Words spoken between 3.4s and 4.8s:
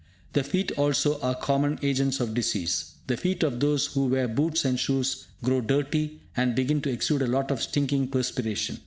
of those who wear boots and